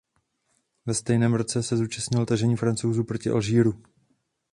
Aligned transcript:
Ve 0.85 0.93
stejném 0.93 1.33
roce 1.33 1.63
se 1.63 1.77
zúčastnil 1.77 2.25
tažení 2.25 2.55
Francouzů 2.57 3.03
proti 3.03 3.29
Alžíru. 3.29 3.83